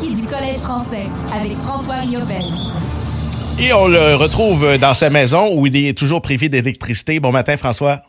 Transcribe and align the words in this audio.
hockey 0.00 0.14
du 0.14 0.26
Collège 0.26 0.56
français 0.56 1.06
avec 1.34 1.52
François 1.58 1.96
Riopel. 1.96 2.42
Et 3.58 3.72
on 3.72 3.88
le 3.88 4.16
retrouve 4.16 4.78
dans 4.78 4.94
sa 4.94 5.10
maison 5.10 5.54
où 5.56 5.66
il 5.66 5.76
est 5.76 5.96
toujours 5.96 6.22
privé 6.22 6.48
d'électricité. 6.48 7.20
Bon 7.20 7.32
matin, 7.32 7.56
François. 7.56 8.02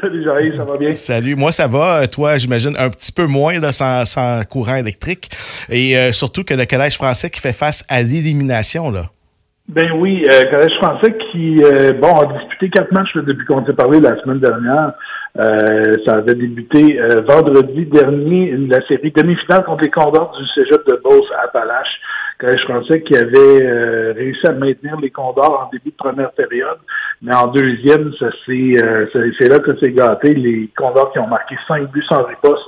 Salut, 0.00 0.24
Jair, 0.24 0.52
ça 0.56 0.70
va 0.70 0.78
bien? 0.78 0.92
Salut, 0.92 1.36
moi 1.36 1.52
ça 1.52 1.66
va. 1.66 2.06
Toi, 2.08 2.36
j'imagine 2.36 2.76
un 2.76 2.90
petit 2.90 3.12
peu 3.12 3.26
moins 3.26 3.58
là, 3.58 3.72
sans, 3.72 4.04
sans 4.04 4.44
courant 4.44 4.76
électrique. 4.76 5.30
Et 5.70 5.96
euh, 5.96 6.12
surtout 6.12 6.44
que 6.44 6.54
le 6.54 6.66
Collège 6.66 6.94
français 6.94 7.30
qui 7.30 7.40
fait 7.40 7.52
face 7.52 7.84
à 7.88 8.02
l'élimination. 8.02 8.90
là. 8.90 9.10
Ben 9.68 9.92
oui, 9.92 10.24
euh, 10.30 10.42
Collège 10.50 10.76
français 10.82 11.16
qui, 11.30 11.62
euh, 11.64 11.92
bon, 11.92 12.12
a 12.18 12.26
disputé 12.38 12.68
quatre 12.68 12.90
matchs 12.92 13.14
là, 13.14 13.22
depuis 13.22 13.46
qu'on 13.46 13.64
s'est 13.64 13.72
parlé 13.72 14.00
la 14.00 14.20
semaine 14.20 14.40
dernière. 14.40 14.92
Euh, 15.38 15.96
ça 16.04 16.16
avait 16.16 16.34
débuté 16.34 17.00
euh, 17.00 17.22
vendredi 17.26 17.86
dernier, 17.86 18.54
la 18.68 18.84
série 18.86 19.12
demi-finale 19.12 19.64
contre 19.64 19.84
les 19.84 19.90
Condors 19.90 20.36
du 20.36 20.46
Cégep 20.48 20.86
de 20.86 21.00
Beauce 21.02 21.26
à 21.38 21.44
Appalaches. 21.44 21.96
Collège 22.38 22.62
français 22.64 23.02
qui 23.02 23.16
avait 23.16 23.62
euh, 23.62 24.12
réussi 24.14 24.46
à 24.46 24.52
maintenir 24.52 25.00
les 25.00 25.10
Condors 25.10 25.64
en 25.64 25.70
début 25.70 25.90
de 25.90 25.96
première 25.96 26.32
période, 26.32 26.78
mais 27.22 27.34
en 27.34 27.46
deuxième, 27.46 28.12
ça 28.18 28.26
c'est 28.44 29.48
là 29.48 29.58
que 29.60 29.70
c'est 29.80 29.92
gâté. 29.92 30.34
Les 30.34 30.68
Condors 30.76 31.12
qui 31.12 31.20
ont 31.20 31.28
marqué 31.28 31.54
cinq 31.68 31.90
buts 31.92 32.04
sans 32.10 32.24
riposte 32.24 32.66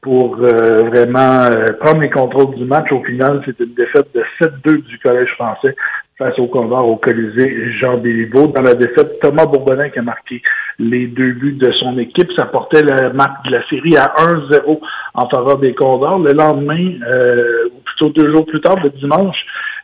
pour 0.00 0.36
vraiment 0.36 1.50
prendre 1.78 2.00
les 2.00 2.08
contrôles 2.08 2.54
du 2.54 2.64
match. 2.64 2.90
Au 2.90 3.04
final, 3.04 3.42
c'est 3.44 3.60
une 3.60 3.74
défaite 3.74 4.06
de 4.14 4.24
7-2 4.40 4.82
du 4.82 4.98
Collège 4.98 5.30
français 5.34 5.76
face 6.20 6.38
au 6.38 6.46
Condor 6.48 6.86
au 6.86 6.96
Colisée 6.96 7.72
Jean 7.80 7.96
Béliveau. 7.96 8.48
Dans 8.48 8.60
la 8.60 8.74
défaite, 8.74 9.18
Thomas 9.20 9.46
Bourbonnin 9.46 9.88
qui 9.88 9.98
a 10.00 10.02
marqué 10.02 10.42
les 10.78 11.06
deux 11.06 11.32
buts 11.32 11.54
de 11.58 11.72
son 11.72 11.98
équipe. 11.98 12.30
Ça 12.36 12.44
portait 12.44 12.82
le 12.82 13.12
match 13.14 13.32
de 13.46 13.52
la 13.52 13.66
série 13.68 13.96
à 13.96 14.14
1-0 14.18 14.80
en 15.14 15.28
faveur 15.30 15.58
des 15.58 15.74
Condors. 15.74 16.18
Le 16.18 16.32
lendemain, 16.32 16.92
euh, 17.10 17.68
ou 17.74 17.80
plutôt 17.80 18.10
deux 18.10 18.30
jours 18.30 18.44
plus 18.44 18.60
tard, 18.60 18.76
le 18.84 18.90
dimanche, 18.90 19.36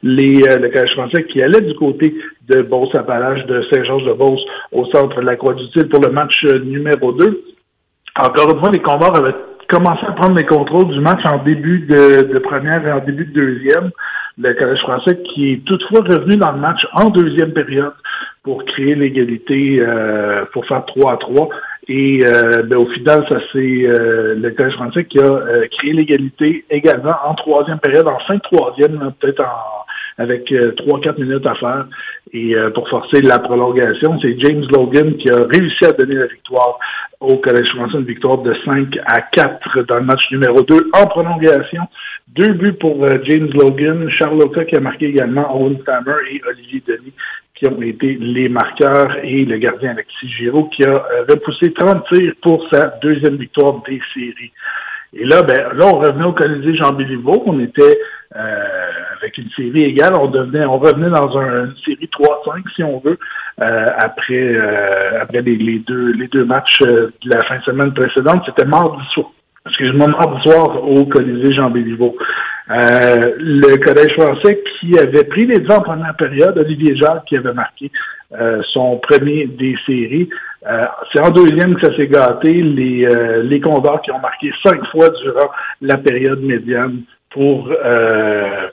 les, 0.02 0.42
euh, 0.42 0.58
le 0.58 0.68
Collège 0.68 0.92
français 0.92 1.24
qui 1.24 1.42
allait 1.42 1.62
du 1.62 1.74
côté 1.74 2.14
de 2.48 2.60
Beauce-Appalaches, 2.60 3.46
de 3.46 3.64
Saint-Georges-de-Beauce, 3.72 4.44
au 4.72 4.84
centre 4.92 5.18
de 5.18 5.26
la 5.26 5.36
Croix-du-Til 5.36 5.88
pour 5.88 6.02
le 6.02 6.10
match 6.10 6.34
euh, 6.44 6.58
numéro 6.58 7.12
2. 7.12 7.44
Encore 8.22 8.52
une 8.52 8.60
fois, 8.60 8.70
les 8.70 8.80
Condors 8.80 9.16
avaient 9.16 9.36
commencé 9.70 10.04
à 10.06 10.12
prendre 10.12 10.36
les 10.36 10.44
contrôles 10.44 10.88
du 10.88 11.00
match 11.00 11.20
en 11.24 11.42
début 11.42 11.80
de 11.80 12.38
première 12.38 12.86
et 12.86 12.92
en 12.92 13.00
début 13.00 13.24
de 13.24 13.32
deuxième 13.32 13.90
le 14.38 14.52
Collège 14.52 14.80
français 14.80 15.18
qui 15.22 15.52
est 15.52 15.64
toutefois 15.64 16.00
revenu 16.00 16.36
dans 16.36 16.52
le 16.52 16.58
match 16.58 16.86
en 16.92 17.10
deuxième 17.10 17.52
période 17.52 17.94
pour 18.42 18.64
créer 18.64 18.94
l'égalité 18.94 19.78
euh, 19.80 20.44
pour 20.52 20.66
faire 20.66 20.84
3 20.86 21.12
à 21.14 21.16
3. 21.16 21.48
Et 21.88 22.20
euh, 22.24 22.62
ben, 22.64 22.78
au 22.78 22.86
final, 22.86 23.24
ça 23.28 23.38
c'est 23.52 23.58
euh, 23.58 24.34
le 24.34 24.50
Collège 24.50 24.74
français 24.74 25.04
qui 25.04 25.18
a 25.18 25.66
créé 25.78 25.92
l'égalité 25.92 26.64
également 26.70 27.14
en 27.24 27.34
troisième 27.34 27.78
période, 27.78 28.08
en 28.08 28.18
fin 28.20 28.34
de 28.34 28.40
troisième, 28.40 29.12
peut-être 29.20 29.44
en 29.44 29.84
avec 30.18 30.50
3-4 30.50 31.20
minutes 31.20 31.46
à 31.46 31.54
faire. 31.56 31.86
Et 32.32 32.54
pour 32.74 32.88
forcer 32.88 33.20
la 33.22 33.38
prolongation, 33.38 34.18
c'est 34.20 34.36
James 34.40 34.64
Logan 34.74 35.16
qui 35.16 35.30
a 35.30 35.44
réussi 35.44 35.84
à 35.84 35.92
donner 35.92 36.14
la 36.14 36.26
victoire 36.26 36.78
au 37.20 37.36
Collège 37.38 37.68
français, 37.74 37.98
une 37.98 38.04
victoire 38.04 38.38
de 38.38 38.54
5 38.64 38.88
à 39.06 39.22
4 39.22 39.82
dans 39.88 39.98
le 39.98 40.04
match 40.04 40.20
numéro 40.30 40.62
2 40.62 40.90
en 40.92 41.06
prolongation. 41.06 41.82
Deux 42.28 42.52
buts 42.52 42.74
pour 42.74 43.04
euh, 43.04 43.18
James 43.24 43.48
Logan, 43.54 44.08
Charlotte 44.10 44.66
qui 44.66 44.76
a 44.76 44.80
marqué 44.80 45.06
également, 45.06 45.56
Owen 45.56 45.78
Stammer 45.80 46.16
et 46.30 46.42
Olivier 46.46 46.82
Denis 46.86 47.12
qui 47.54 47.66
ont 47.68 47.80
été 47.80 48.18
les 48.20 48.50
marqueurs 48.50 49.16
et 49.24 49.46
le 49.46 49.56
gardien 49.56 49.92
Alexis 49.92 50.28
Giraud 50.28 50.64
qui 50.76 50.84
a 50.84 50.90
euh, 50.90 51.24
repoussé 51.28 51.72
30 51.72 52.04
tirs 52.12 52.34
pour 52.42 52.66
sa 52.70 52.88
deuxième 53.00 53.36
victoire 53.36 53.82
des 53.88 54.00
séries. 54.12 54.52
Et 55.14 55.24
là, 55.24 55.40
ben, 55.42 55.72
là, 55.74 55.86
on 55.86 55.98
revenait 55.98 56.26
au 56.26 56.32
Colisée 56.32 56.76
Jean 56.76 56.92
Béliveau. 56.92 57.42
On 57.46 57.58
était 57.60 57.98
euh, 58.34 58.64
avec 59.20 59.38
une 59.38 59.50
série 59.50 59.84
égale. 59.84 60.14
On 60.14 60.32
on 60.32 60.78
revenait 60.78 61.10
dans 61.10 61.30
une 61.38 61.74
série 61.84 62.08
3-5, 62.18 62.62
si 62.74 62.82
on 62.82 62.98
veut, 63.00 63.18
après, 63.58 64.56
après 65.20 65.42
les, 65.42 65.78
deux, 65.80 66.12
les 66.12 66.28
deux 66.28 66.44
matchs 66.44 66.80
de 66.80 67.12
la 67.24 67.40
fin 67.46 67.58
de 67.58 67.62
semaine 67.62 67.92
précédente. 67.92 68.42
C'était 68.46 68.66
mardi 68.66 69.02
soir 69.12 69.30
excuse-moi, 69.68 70.06
mardi 70.08 70.42
soir 70.42 70.88
au 70.88 71.04
Colisée 71.06 71.52
Jean 71.54 71.70
Béliveau. 71.70 72.16
Euh, 72.70 73.34
le 73.38 73.76
Collège 73.76 74.12
français 74.14 74.62
qui 74.80 74.98
avait 74.98 75.24
pris 75.24 75.46
les 75.46 75.60
devants 75.60 75.76
en 75.76 75.82
première 75.82 76.16
période, 76.16 76.58
Olivier 76.58 76.96
Jacques 76.96 77.24
qui 77.26 77.36
avait 77.36 77.52
marqué 77.52 77.90
euh, 78.38 78.60
son 78.72 78.98
premier 78.98 79.46
des 79.46 79.76
séries. 79.86 80.28
Euh, 80.68 80.82
c'est 81.12 81.24
en 81.24 81.30
deuxième 81.30 81.76
que 81.76 81.86
ça 81.86 81.96
s'est 81.96 82.08
gâté. 82.08 82.52
Les, 82.52 83.06
les 83.42 83.60
Condors 83.60 84.02
qui 84.02 84.10
ont 84.10 84.18
marqué 84.18 84.52
cinq 84.64 84.84
fois 84.86 85.08
durant 85.22 85.50
la 85.80 85.98
période 85.98 86.42
médiane 86.42 87.02
pour, 87.36 87.70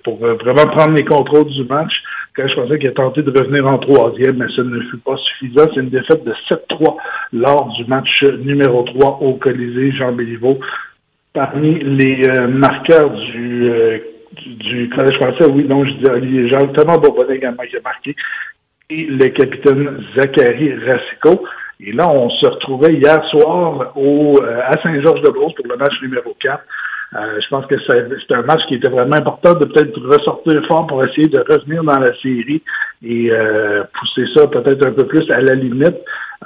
pour 0.03 0.18
vraiment 0.18 0.66
prendre 0.72 0.96
les 0.96 1.03
contrôles 1.03 1.50
du 1.50 1.66
match. 1.66 1.94
Quand 2.35 2.47
je 2.47 2.56
pensais 2.56 2.79
qu'il 2.79 2.90
a 2.90 2.94
tenté 2.94 3.22
de 3.22 3.29
revenir 3.29 3.68
en 3.68 3.78
troisième, 3.78 4.38
mais 4.38 4.47
ça 4.56 4.63
ne 4.63 4.79
fut 4.90 4.97
pas 4.97 5.18
suffisant. 5.18 5.66
C'est 5.74 5.81
une 5.81 5.90
défaite 5.90 6.24
de 6.24 6.34
7-3 6.50 6.96
lors 7.34 7.72
du 7.78 7.85
match 7.85 8.24
numéro 8.24 8.84
3 8.84 9.19
au 9.22 9.34
Colisée 9.35 9.91
Jean 9.91 10.13
Béliveau. 10.13 10.59
Parmi 11.34 11.79
les 11.84 12.28
euh, 12.29 12.47
marqueurs 12.47 13.12
du, 13.12 13.69
euh, 13.69 14.00
du 14.46 14.90
Collège 14.90 15.18
français, 15.18 15.51
oui, 15.51 15.66
donc 15.66 15.85
je 15.85 15.91
dis 15.94 16.09
Olivier 16.09 16.50
Jean, 16.50 16.68
Thomas 16.68 16.97
Bourbonnet 16.97 17.35
également 17.35 17.63
qui 17.69 17.78
a 17.78 17.81
marqué, 17.81 18.16
et 18.90 19.06
le 19.06 19.28
capitaine 19.30 20.03
Zachary 20.16 20.74
Racicot. 20.74 21.44
Et 21.80 21.91
là, 21.91 22.09
on 22.09 22.30
se 22.30 22.50
retrouvait 22.50 22.94
hier 22.94 23.24
soir 23.25 23.91
au, 23.95 24.40
euh, 24.41 24.62
à 24.66 24.74
Saint-Georges-de-Beauce 24.81 25.53
pour 25.56 25.68
le 25.68 25.75
match 25.75 25.94
numéro 26.01 26.35
4. 26.40 26.63
Euh, 27.16 27.40
je 27.41 27.47
pense 27.50 27.66
que 27.68 27.75
c'est 27.88 28.35
un 28.35 28.41
match 28.41 28.62
qui 28.68 28.75
était 28.75 28.90
vraiment 28.90 29.16
important 29.16 29.53
de 29.53 29.66
peut-être 29.66 30.00
ressortir 30.01 30.66
fort 30.68 30.88
pour 30.88 31.06
essayer 31.06 31.28
de 31.28 31.40
revenir 31.40 31.84
dans 31.84 32.00
la 32.00 32.13
série 32.22 32.62
et 33.03 33.29
euh, 33.31 33.84
pousser 34.00 34.25
ça 34.35 34.47
peut-être 34.47 34.88
un 34.88 34.91
peu 34.91 35.06
plus 35.06 35.29
à 35.29 35.41
la 35.41 35.53
limite. 35.53 35.97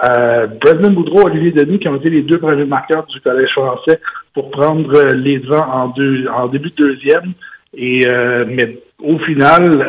Euh, 0.03 0.47
Brendan 0.61 0.93
Boudreau, 0.93 1.25
Olivier 1.25 1.51
Denis, 1.51 1.79
qui 1.79 1.87
ont 1.87 1.95
été 1.95 2.09
les 2.09 2.21
deux 2.21 2.39
premiers 2.39 2.65
marqueurs 2.65 3.05
du 3.05 3.21
Collège 3.21 3.51
français 3.51 4.01
pour 4.33 4.51
prendre 4.51 4.91
les 5.13 5.39
devants 5.39 5.67
en, 5.71 5.87
deux, 5.89 6.27
en 6.27 6.47
début 6.47 6.71
de 6.71 6.87
deuxième. 6.87 7.33
Et 7.73 8.01
euh, 8.11 8.45
mais 8.47 8.79
au 9.01 9.17
final, 9.19 9.87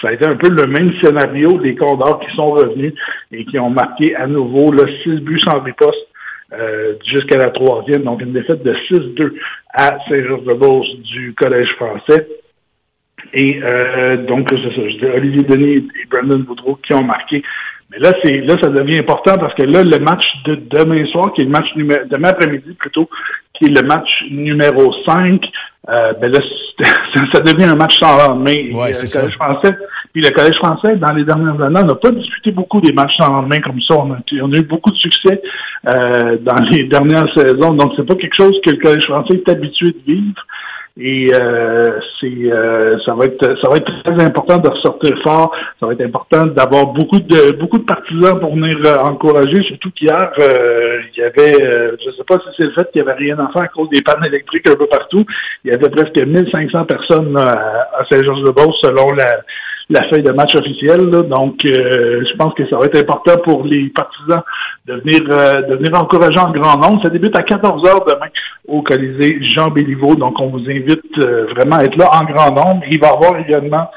ça 0.00 0.08
a 0.08 0.12
été 0.12 0.26
un 0.26 0.36
peu 0.36 0.50
le 0.50 0.66
même 0.66 0.92
scénario 1.02 1.58
des 1.58 1.74
Condors 1.74 2.20
qui 2.20 2.36
sont 2.36 2.50
revenus 2.50 2.92
et 3.32 3.44
qui 3.46 3.58
ont 3.58 3.70
marqué 3.70 4.14
à 4.14 4.26
nouveau 4.26 4.70
le 4.70 4.86
six 5.02 5.20
buts 5.20 5.40
sans 5.40 5.60
riposte 5.60 6.06
euh, 6.58 6.94
jusqu'à 7.04 7.38
la 7.38 7.50
troisième, 7.50 8.02
donc 8.02 8.22
une 8.22 8.32
défaite 8.32 8.62
de 8.62 8.72
6-2 8.90 9.32
à 9.72 9.98
Saint-Georges-de-Beauce 10.08 11.00
du 11.00 11.34
Collège 11.34 11.68
français. 11.76 12.28
Et 13.32 13.60
euh, 13.62 14.24
donc, 14.26 14.48
c'est 14.50 14.56
ça, 14.56 14.88
je 14.88 14.96
dis 14.96 15.04
Olivier 15.04 15.42
Denis 15.42 15.74
et 15.76 16.06
Brandon 16.10 16.38
Boudreau 16.38 16.78
qui 16.86 16.94
ont 16.94 17.04
marqué. 17.04 17.42
Mais 17.90 17.98
là, 17.98 18.12
c'est 18.24 18.38
là, 18.38 18.56
ça 18.60 18.68
devient 18.68 18.98
important 18.98 19.36
parce 19.38 19.54
que 19.54 19.62
là, 19.62 19.82
le 19.82 19.98
match 19.98 20.24
de 20.44 20.56
demain 20.70 21.04
soir, 21.06 21.32
qui 21.34 21.42
est 21.42 21.44
le 21.44 21.50
match 21.50 21.66
numéro 21.76 22.00
demain 22.10 22.30
après-midi 22.30 22.74
plutôt, 22.74 23.08
qui 23.54 23.66
est 23.66 23.80
le 23.80 23.86
match 23.86 24.08
numéro 24.30 24.92
5, 25.06 25.40
euh, 25.88 26.12
ben 26.20 26.32
là, 26.32 26.40
ça, 27.32 27.40
devient 27.40 27.66
un 27.66 27.76
match 27.76 27.96
sans 28.00 28.16
lendemain. 28.16 28.76
Ouais, 28.76 28.92
c'est 28.92 29.06
ça. 29.06 29.28
Français, 29.30 29.76
puis 30.16 30.24
le 30.24 30.34
Collège 30.34 30.56
français, 30.56 30.96
dans 30.96 31.12
les 31.12 31.24
dernières 31.24 31.60
années, 31.60 31.82
n'a 31.82 31.94
pas 31.94 32.10
disputé 32.10 32.50
beaucoup 32.50 32.80
des 32.80 32.90
matchs 32.90 33.18
sans 33.18 33.34
lendemain 33.34 33.60
comme 33.60 33.78
ça. 33.82 33.96
On 33.98 34.12
a, 34.14 34.56
eu 34.56 34.62
beaucoup 34.62 34.90
de 34.90 34.96
succès 34.96 35.42
euh, 35.92 36.38
dans 36.40 36.56
les 36.70 36.84
dernières 36.84 37.28
saisons. 37.36 37.74
Donc, 37.74 37.92
c'est 37.96 38.06
pas 38.06 38.14
quelque 38.14 38.34
chose 38.34 38.58
que 38.64 38.70
le 38.70 38.78
Collège 38.78 39.04
français 39.04 39.34
est 39.34 39.48
habitué 39.50 39.88
de 39.88 40.00
vivre. 40.06 40.42
Et 40.98 41.30
euh, 41.38 41.98
c'est 42.18 42.50
euh, 42.50 42.92
ça 43.04 43.14
va 43.14 43.26
être 43.26 43.44
ça 43.60 43.68
va 43.68 43.76
être 43.76 44.02
très 44.04 44.24
important 44.24 44.56
de 44.56 44.70
ressortir 44.70 45.10
fort. 45.22 45.54
Ça 45.78 45.86
va 45.86 45.92
être 45.92 46.00
important 46.00 46.46
d'avoir 46.46 46.86
beaucoup 46.86 47.20
de 47.20 47.52
beaucoup 47.60 47.76
de 47.76 47.84
partisans 47.84 48.40
pour 48.40 48.54
venir 48.54 48.78
euh, 48.86 48.96
encourager. 49.00 49.62
Surtout 49.64 49.90
qu'hier 49.90 50.32
il 50.38 51.20
y 51.20 51.22
avait 51.22 51.52
je 52.02 52.10
sais 52.16 52.24
pas 52.26 52.38
si 52.38 52.48
c'est 52.56 52.68
le 52.68 52.72
fait 52.72 52.90
qu'il 52.90 53.02
y 53.02 53.04
avait 53.04 53.18
rien 53.18 53.38
à 53.38 53.52
faire 53.52 53.64
à 53.64 53.68
cause 53.68 53.90
des 53.90 54.00
pannes 54.00 54.24
électriques 54.24 54.66
un 54.70 54.76
peu 54.76 54.86
partout. 54.86 55.26
Il 55.64 55.70
y 55.70 55.74
avait 55.74 55.90
presque 55.90 56.16
1500 56.16 56.84
personnes 56.86 57.36
à, 57.36 57.90
à 57.98 58.06
Saint-Georges-de-Beauce 58.10 58.80
selon 58.82 59.10
la 59.10 59.42
la 59.88 60.02
feuille 60.08 60.22
de 60.22 60.32
match 60.32 60.54
officielle. 60.54 61.10
Donc, 61.10 61.64
euh, 61.64 62.24
je 62.28 62.36
pense 62.36 62.54
que 62.54 62.68
ça 62.68 62.78
va 62.78 62.86
être 62.86 62.98
important 62.98 63.40
pour 63.44 63.64
les 63.64 63.88
partisans 63.90 64.42
de 64.86 64.94
venir, 64.94 65.20
euh, 65.30 65.62
de 65.62 65.76
venir 65.76 66.00
encourager 66.00 66.38
en 66.38 66.50
grand 66.50 66.78
nombre. 66.78 67.02
Ça 67.02 67.10
débute 67.10 67.36
à 67.38 67.42
14 67.42 67.88
heures 67.88 68.04
demain 68.04 68.26
au 68.66 68.82
Colisée 68.82 69.38
Jean 69.42 69.68
Béliveau. 69.68 70.16
Donc, 70.16 70.40
on 70.40 70.48
vous 70.48 70.68
invite 70.68 71.18
euh, 71.24 71.46
vraiment 71.54 71.76
à 71.76 71.84
être 71.84 71.96
là 71.96 72.10
en 72.12 72.24
grand 72.24 72.50
nombre. 72.50 72.82
Il 72.90 73.00
va 73.00 73.08
y 73.08 73.10
avoir 73.10 73.40
également, 73.40 73.90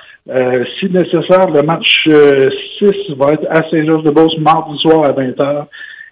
si 0.79 0.85
nécessaire, 0.91 1.49
le 1.49 1.63
match 1.63 2.03
6 2.05 3.15
va 3.17 3.33
être 3.33 3.47
à 3.49 3.67
Saint-Georges-de-Beauce 3.71 4.37
mardi 4.39 4.77
soir 4.77 5.05
à 5.05 5.11
20h. 5.13 5.65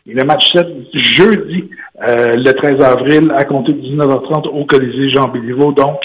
Et 0.09 0.13
le 0.13 0.23
match 0.23 0.51
7, 0.55 0.65
jeudi, 0.93 1.69
le 1.99 2.51
13 2.51 2.83
avril, 2.83 3.31
à 3.37 3.43
compter 3.43 3.73
de 3.73 3.81
19h30 3.81 4.47
au 4.47 4.65
Colisée 4.65 5.11
Jean 5.11 5.27
Béliveau. 5.27 5.71
Donc, 5.71 5.99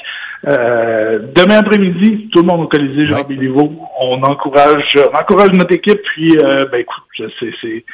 euh, 0.49 1.21
demain 1.37 1.59
après-midi, 1.59 2.29
tout 2.33 2.41
le 2.41 2.47
monde 2.47 2.63
au 2.63 2.69
Colisée 2.69 3.07
Jean-Béliveau. 3.07 3.73
On 4.01 4.23
encourage, 4.23 4.97
on 4.97 5.17
encourage 5.17 5.51
notre 5.53 5.75
équipe. 5.75 6.01
Puis, 6.15 6.37
euh, 6.37 6.67
ben 6.71 6.81
écoute, 6.81 7.05
c'est, 7.17 7.29
c'est, 7.39 7.53
c'est 7.61 7.85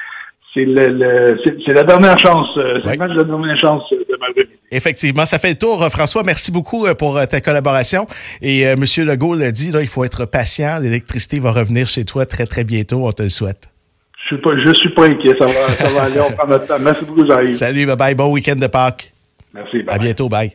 c'est 0.54 1.74
la 1.74 1.82
dernière 1.82 2.18
chance. 2.18 2.48
C'est 2.54 2.92
le 2.92 2.96
match 2.96 3.12
de 3.12 3.18
la 3.18 3.24
dernière 3.24 3.58
chance 3.60 3.82
de 3.90 4.16
Malgré 4.18 4.48
Effectivement, 4.72 5.24
ça 5.26 5.38
fait 5.38 5.50
le 5.50 5.54
tour. 5.54 5.86
François, 5.90 6.22
merci 6.24 6.50
beaucoup 6.50 6.86
pour 6.98 7.20
ta 7.28 7.40
collaboration. 7.40 8.06
Et 8.42 8.62
M. 8.62 8.82
Legault 8.98 9.34
l'a 9.34 9.52
dit, 9.52 9.70
là, 9.70 9.82
il 9.82 9.88
faut 9.88 10.04
être 10.04 10.24
patient. 10.24 10.78
L'électricité 10.80 11.38
va 11.38 11.52
revenir 11.52 11.86
chez 11.86 12.04
toi 12.04 12.26
très, 12.26 12.46
très 12.46 12.64
bientôt. 12.64 13.06
On 13.06 13.12
te 13.12 13.22
le 13.22 13.28
souhaite. 13.28 13.68
Je 14.28 14.34
suis 14.34 14.42
pas, 14.42 14.50
je 14.56 14.74
suis 14.74 14.94
pas 14.94 15.04
inquiet. 15.04 15.34
Ça 15.38 15.46
va, 15.46 15.74
ça 15.74 15.90
va 15.90 16.02
aller. 16.02 16.20
On 16.20 16.32
prend 16.32 16.48
notre 16.48 16.66
temps. 16.66 16.78
Merci 16.80 17.04
beaucoup, 17.04 17.26
Jean-Yves. 17.28 17.52
Salut, 17.52 17.86
bye 17.86 17.96
bye. 17.96 18.14
Bon 18.14 18.32
week-end 18.32 18.56
de 18.56 18.66
Pâques. 18.66 19.12
Merci. 19.54 19.82
Bye 19.82 19.94
à 19.94 19.98
bientôt. 19.98 20.28
Bye. 20.28 20.52